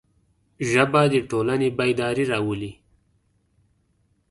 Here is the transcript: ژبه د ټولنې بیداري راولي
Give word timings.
ژبه 0.71 1.01
د 1.13 1.15
ټولنې 1.29 1.69
بیداري 1.77 2.25
راولي 2.31 2.71